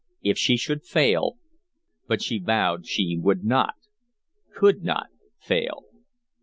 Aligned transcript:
If 0.23 0.35
she 0.39 0.57
should 0.57 0.83
fail 0.83 1.37
but 2.07 2.23
she 2.23 2.39
vowed 2.39 2.87
she 2.87 3.19
would 3.21 3.43
not, 3.43 3.75
could 4.51 4.81
not, 4.83 5.09
fail. 5.39 5.83